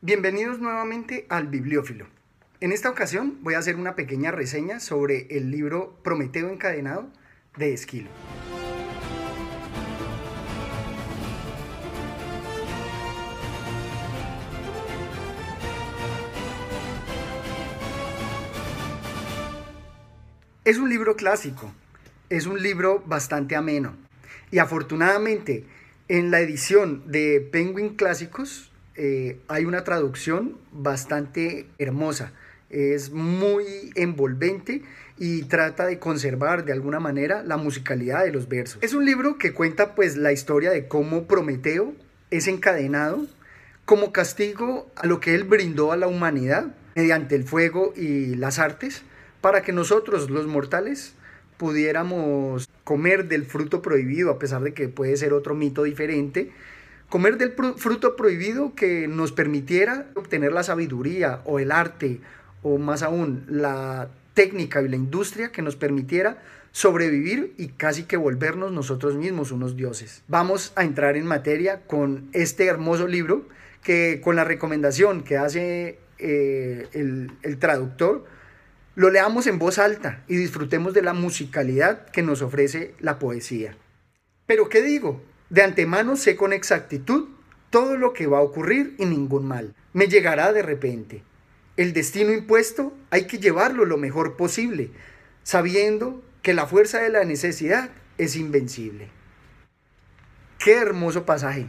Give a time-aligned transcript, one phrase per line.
[0.00, 2.06] Bienvenidos nuevamente al Bibliófilo.
[2.60, 7.10] En esta ocasión voy a hacer una pequeña reseña sobre el libro Prometeo encadenado
[7.56, 8.08] de Esquilo.
[20.64, 21.72] Es un libro clásico,
[22.30, 23.96] es un libro bastante ameno
[24.52, 25.64] y afortunadamente
[26.06, 28.70] en la edición de Penguin Clásicos
[29.00, 32.32] eh, hay una traducción bastante hermosa.
[32.68, 33.64] Es muy
[33.94, 34.82] envolvente
[35.16, 38.78] y trata de conservar de alguna manera la musicalidad de los versos.
[38.82, 41.94] Es un libro que cuenta pues la historia de cómo Prometeo
[42.30, 43.24] es encadenado
[43.84, 48.58] como castigo a lo que él brindó a la humanidad mediante el fuego y las
[48.58, 49.04] artes
[49.40, 51.14] para que nosotros los mortales
[51.56, 56.50] pudiéramos comer del fruto prohibido, a pesar de que puede ser otro mito diferente,
[57.08, 62.20] Comer del fruto prohibido que nos permitiera obtener la sabiduría o el arte
[62.62, 68.18] o más aún la técnica y la industria que nos permitiera sobrevivir y casi que
[68.18, 70.22] volvernos nosotros mismos unos dioses.
[70.28, 73.48] Vamos a entrar en materia con este hermoso libro
[73.82, 78.26] que con la recomendación que hace eh, el, el traductor,
[78.96, 83.76] lo leamos en voz alta y disfrutemos de la musicalidad que nos ofrece la poesía.
[84.46, 85.22] Pero ¿qué digo?
[85.50, 87.28] De antemano sé con exactitud
[87.70, 89.74] todo lo que va a ocurrir y ningún mal.
[89.92, 91.22] Me llegará de repente.
[91.76, 94.90] El destino impuesto hay que llevarlo lo mejor posible,
[95.42, 99.08] sabiendo que la fuerza de la necesidad es invencible.
[100.58, 101.68] Qué hermoso pasaje.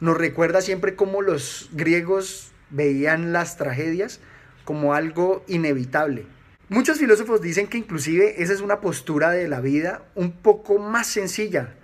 [0.00, 4.20] Nos recuerda siempre cómo los griegos veían las tragedias
[4.64, 6.26] como algo inevitable.
[6.68, 11.08] Muchos filósofos dicen que inclusive esa es una postura de la vida un poco más
[11.08, 11.74] sencilla,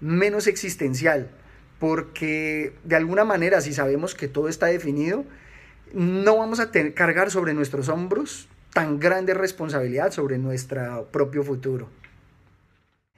[0.00, 1.30] menos existencial,
[1.78, 5.24] porque de alguna manera si sabemos que todo está definido,
[5.92, 11.88] no vamos a cargar sobre nuestros hombros tan grande responsabilidad sobre nuestro propio futuro.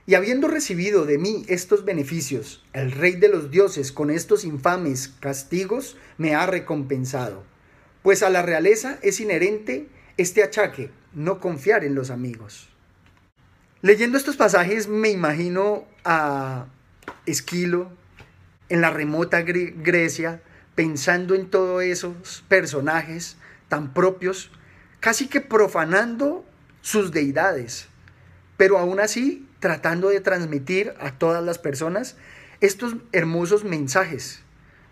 [0.07, 5.09] Y habiendo recibido de mí estos beneficios, el rey de los dioses con estos infames
[5.21, 7.43] castigos me ha recompensado,
[8.03, 12.69] pues a la realeza es inherente este achaque, no confiar en los amigos.
[13.83, 16.67] Leyendo estos pasajes me imagino a
[17.31, 17.91] Esquilo
[18.69, 20.43] en la remota Grecia,
[20.75, 23.37] pensando en todos esos personajes
[23.69, 24.51] tan propios,
[25.01, 26.45] casi que profanando
[26.81, 27.89] sus deidades,
[28.57, 32.17] pero aún así tratando de transmitir a todas las personas
[32.61, 34.41] estos hermosos mensajes,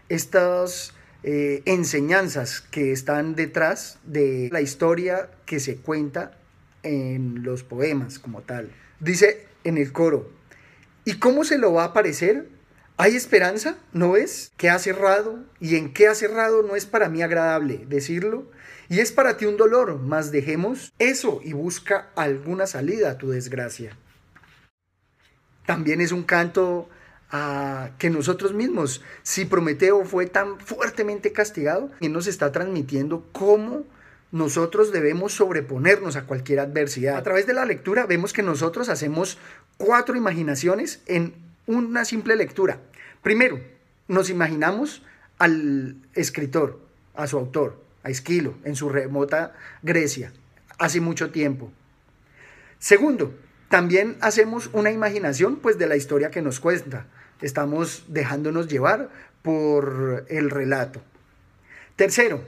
[0.09, 6.37] estas eh, enseñanzas que están detrás de la historia que se cuenta
[6.83, 8.71] en los poemas como tal.
[9.01, 10.31] Dice en el coro,
[11.07, 12.51] ¿y cómo se lo va a parecer?
[12.99, 13.79] ¿Hay esperanza?
[13.93, 14.53] ¿No ves?
[14.57, 15.39] ¿Qué ha cerrado?
[15.61, 16.63] ¿Y en qué ha cerrado?
[16.63, 18.51] No es para mí agradable decirlo.
[18.89, 23.31] Y es para ti un dolor, mas dejemos eso y busca alguna salida a tu
[23.31, 23.97] desgracia.
[25.65, 26.89] También es un canto
[27.31, 33.85] a que nosotros mismos, si Prometeo fue tan fuertemente castigado, y nos está transmitiendo cómo
[34.37, 37.17] nosotros debemos sobreponernos a cualquier adversidad.
[37.17, 39.39] A través de la lectura vemos que nosotros hacemos
[39.79, 41.35] cuatro imaginaciones en
[41.67, 42.81] una simple lectura.
[43.23, 43.61] Primero,
[44.09, 45.03] nos imaginamos
[45.39, 46.81] al escritor,
[47.15, 50.33] a su autor, a Esquilo, en su remota Grecia,
[50.79, 51.73] hace mucho tiempo.
[52.79, 53.35] Segundo,
[53.69, 57.07] también hacemos una imaginación pues de la historia que nos cuenta.
[57.41, 59.11] Estamos dejándonos llevar
[59.43, 61.03] por el relato.
[61.97, 62.45] Tercero,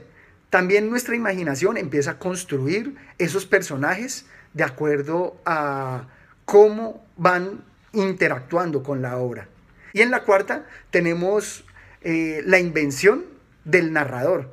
[0.49, 6.07] también nuestra imaginación empieza a construir esos personajes de acuerdo a
[6.45, 9.47] cómo van interactuando con la obra.
[9.93, 11.65] Y en la cuarta tenemos
[12.01, 13.25] eh, la invención
[13.65, 14.49] del narrador,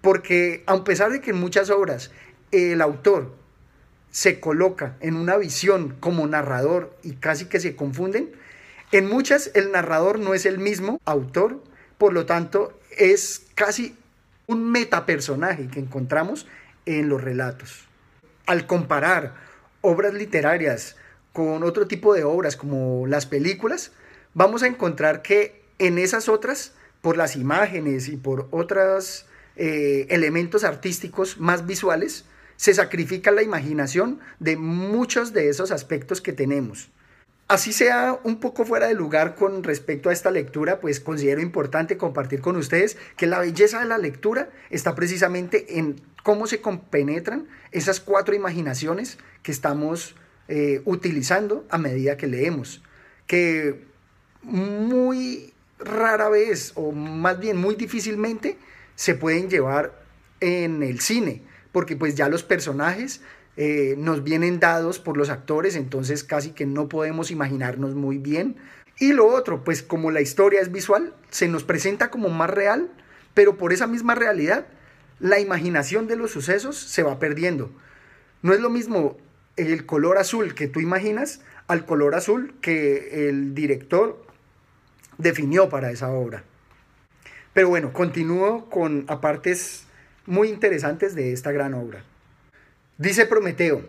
[0.00, 2.10] porque a pesar de que en muchas obras
[2.52, 3.34] el autor
[4.10, 8.30] se coloca en una visión como narrador y casi que se confunden,
[8.92, 11.60] en muchas el narrador no es el mismo autor,
[11.98, 13.96] por lo tanto es casi
[14.46, 16.46] un metapersonaje que encontramos
[16.86, 17.86] en los relatos.
[18.46, 19.34] Al comparar
[19.80, 20.96] obras literarias
[21.32, 23.92] con otro tipo de obras como las películas,
[24.34, 29.26] vamos a encontrar que en esas otras, por las imágenes y por otros
[29.56, 32.24] eh, elementos artísticos más visuales,
[32.56, 36.90] se sacrifica la imaginación de muchos de esos aspectos que tenemos.
[37.54, 41.96] Así sea un poco fuera de lugar con respecto a esta lectura, pues considero importante
[41.96, 47.46] compartir con ustedes que la belleza de la lectura está precisamente en cómo se compenetran
[47.70, 50.16] esas cuatro imaginaciones que estamos
[50.48, 52.82] eh, utilizando a medida que leemos,
[53.28, 53.84] que
[54.42, 58.58] muy rara vez, o más bien muy difícilmente,
[58.96, 60.02] se pueden llevar
[60.40, 63.20] en el cine, porque pues ya los personajes
[63.56, 68.56] eh, nos vienen dados por los actores, entonces casi que no podemos imaginarnos muy bien.
[68.98, 72.90] Y lo otro, pues como la historia es visual, se nos presenta como más real,
[73.32, 74.66] pero por esa misma realidad,
[75.20, 77.70] la imaginación de los sucesos se va perdiendo.
[78.42, 79.16] No es lo mismo
[79.56, 84.24] el color azul que tú imaginas al color azul que el director
[85.18, 86.44] definió para esa obra.
[87.52, 89.86] Pero bueno, continúo con apartes
[90.26, 92.04] muy interesantes de esta gran obra.
[92.96, 93.84] Dice Prometeo,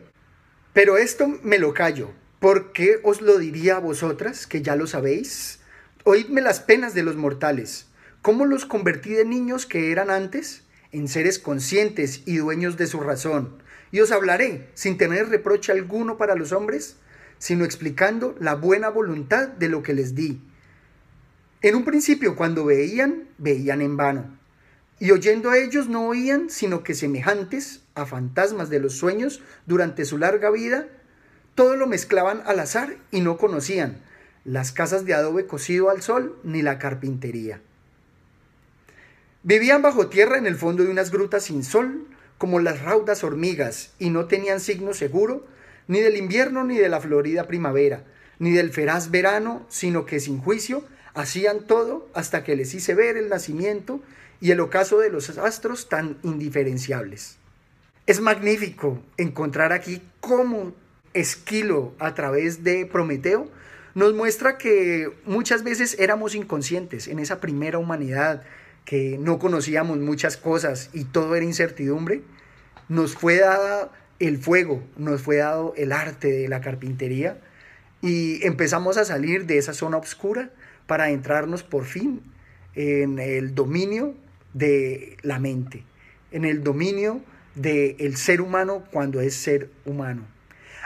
[0.74, 2.10] pero esto me lo callo,
[2.40, 5.60] ¿por qué os lo diría a vosotras, que ya lo sabéis?
[6.06, 7.86] Oídme las penas de los mortales,
[8.24, 13.00] ¿cómo los convertí de niños que eran antes en seres conscientes y dueños de su
[13.00, 13.62] razón?
[13.92, 16.96] Y os hablaré, sin tener reproche alguno para los hombres,
[17.38, 20.42] sino explicando la buena voluntad de lo que les di.
[21.62, 24.40] En un principio, cuando veían, veían en vano,
[24.98, 30.06] y oyendo a ellos no oían, sino que semejantes a fantasmas de los sueños durante
[30.06, 30.88] su larga vida,
[31.56, 33.98] todo lo mezclaban al azar y no conocían
[34.44, 37.62] las casas de adobe cocido al sol ni la carpintería.
[39.44, 42.08] Vivían bajo tierra en el fondo de unas grutas sin sol,
[42.38, 45.46] como las raudas hormigas, y no tenían signo seguro
[45.88, 48.04] ni del invierno ni de la florida primavera,
[48.40, 50.84] ni del feraz verano, sino que sin juicio
[51.14, 54.02] hacían todo hasta que les hice ver el nacimiento
[54.42, 57.38] y el ocaso de los astros tan indiferenciables.
[58.08, 60.74] Es magnífico encontrar aquí cómo
[61.16, 63.50] Esquilo a través de Prometeo
[63.96, 68.44] nos muestra que muchas veces éramos inconscientes en esa primera humanidad,
[68.84, 72.22] que no conocíamos muchas cosas y todo era incertidumbre,
[72.90, 77.40] nos fue dada el fuego, nos fue dado el arte de la carpintería
[78.04, 80.52] y empezamos a salir de esa zona oscura
[80.86, 82.22] para entrarnos por fin
[82.76, 84.14] en el dominio
[84.54, 85.84] de la mente,
[86.32, 87.22] en el dominio
[87.56, 90.26] del ser humano cuando es ser humano.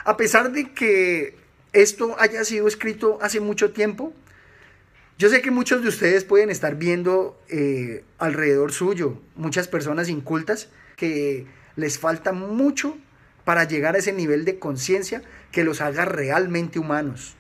[0.06, 1.36] A pesar de que
[1.74, 4.14] esto haya sido escrito hace mucho tiempo,
[5.18, 10.70] yo sé que muchos de ustedes pueden estar viendo eh, alrededor suyo muchas personas incultas
[10.96, 11.46] que
[11.76, 12.98] les falta mucho
[13.44, 15.22] para llegar a ese nivel de conciencia
[15.52, 17.36] que los haga realmente humanos.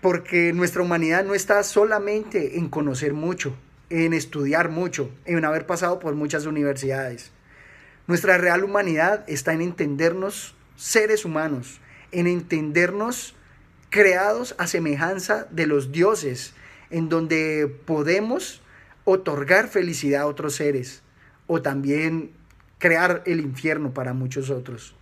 [0.00, 3.56] Porque nuestra humanidad no está solamente en conocer mucho,
[3.90, 7.32] en estudiar mucho, en haber pasado por muchas universidades.
[8.06, 11.80] Nuestra real humanidad está en entendernos seres humanos,
[12.12, 13.34] en entendernos
[13.88, 16.52] creados a semejanza de los dioses,
[16.90, 18.60] en donde podemos
[19.04, 21.02] otorgar felicidad a otros seres
[21.46, 22.32] o también
[22.78, 24.94] crear el infierno para muchos otros.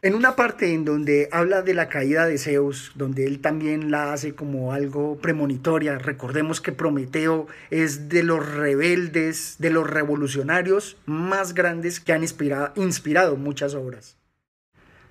[0.00, 4.12] En una parte en donde habla de la caída de Zeus, donde él también la
[4.12, 11.52] hace como algo premonitoria, recordemos que Prometeo es de los rebeldes, de los revolucionarios más
[11.52, 14.16] grandes que han inspirado, inspirado muchas obras.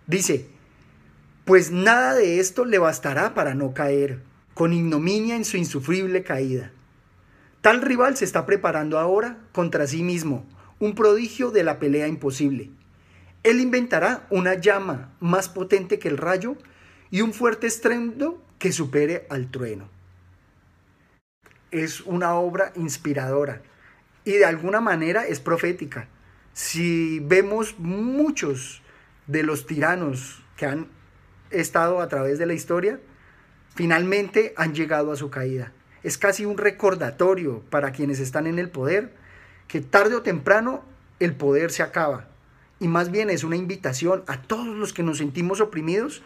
[0.06, 0.48] Dice,
[1.44, 4.22] pues nada de esto le bastará para no caer,
[4.54, 6.72] con ignominia en su insufrible caída.
[7.60, 10.46] Tal rival se está preparando ahora contra sí mismo,
[10.80, 12.72] un prodigio de la pelea imposible.
[13.48, 16.58] Él inventará una llama más potente que el rayo
[17.10, 19.90] y un fuerte estruendo que supere al trueno.
[21.72, 23.62] Es una obra inspiradora
[24.26, 26.10] y de alguna manera es profética.
[26.52, 28.82] Si vemos muchos
[29.28, 30.90] de los tiranos que han
[31.50, 33.00] estado a través de la historia,
[33.76, 35.72] finalmente han llegado a su caída.
[36.04, 39.14] Es casi un recordatorio para quienes están en el poder
[39.70, 40.84] que tarde o temprano
[41.22, 42.28] el poder se acaba.
[42.80, 46.22] Y más bien es una invitación a todos los que nos sentimos oprimidos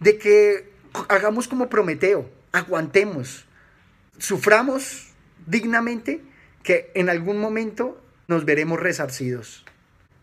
[0.00, 0.72] de que
[1.08, 3.46] hagamos como Prometeo, aguantemos,
[4.18, 5.08] suframos
[5.46, 6.22] dignamente,
[6.62, 9.64] que en algún momento nos veremos resarcidos.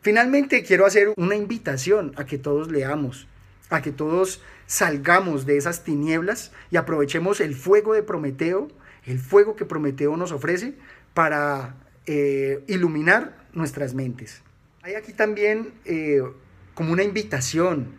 [0.01, 3.27] Finalmente quiero hacer una invitación a que todos leamos,
[3.69, 8.69] a que todos salgamos de esas tinieblas y aprovechemos el fuego de Prometeo,
[9.05, 10.73] el fuego que Prometeo nos ofrece
[11.13, 11.75] para
[12.07, 14.41] eh, iluminar nuestras mentes.
[14.83, 16.23] Hay aquí también eh,
[16.73, 17.93] como una invitación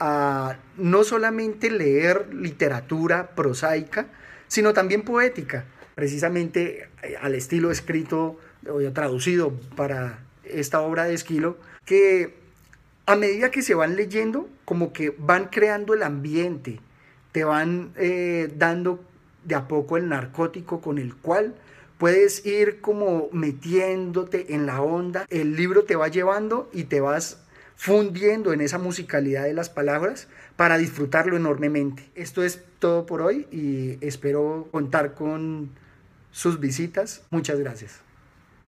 [0.00, 4.06] a no solamente leer literatura prosaica,
[4.48, 11.58] sino también poética, precisamente eh, al estilo escrito o traducido para esta obra de Esquilo,
[11.84, 12.34] que
[13.04, 16.80] a medida que se van leyendo, como que van creando el ambiente,
[17.32, 19.04] te van eh, dando
[19.44, 21.56] de a poco el narcótico con el cual
[21.98, 27.38] puedes ir como metiéndote en la onda, el libro te va llevando y te vas
[27.76, 32.08] fundiendo en esa musicalidad de las palabras para disfrutarlo enormemente.
[32.14, 35.70] Esto es todo por hoy y espero contar con
[36.30, 37.22] sus visitas.
[37.30, 38.11] Muchas gracias.